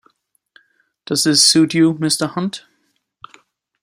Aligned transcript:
Does 1.05 1.25
this 1.25 1.43
suit 1.43 1.75
you, 1.75 1.93
Mr. 1.93 2.27
Hunt? 2.27 2.63